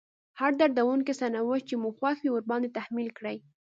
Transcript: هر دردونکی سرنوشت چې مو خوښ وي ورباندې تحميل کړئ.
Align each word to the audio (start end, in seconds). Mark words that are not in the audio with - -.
هر 0.39 0.51
دردونکی 0.59 1.13
سرنوشت 1.19 1.65
چې 1.69 1.75
مو 1.81 1.89
خوښ 1.97 2.17
وي 2.21 2.29
ورباندې 2.33 2.73
تحميل 2.77 3.09
کړئ. 3.17 3.37